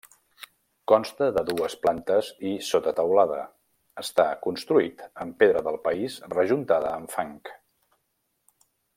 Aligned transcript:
Consta 0.91 1.25
de 1.33 1.41
dues 1.49 1.73
plantes 1.83 2.29
i 2.51 2.53
sotateulada; 2.69 3.37
està 4.03 4.25
construït 4.45 5.03
amb 5.25 5.37
pedra 5.43 5.63
del 5.71 5.77
país 5.89 6.17
rejuntada 6.35 6.95
amb 6.99 7.15
fang. 7.17 7.37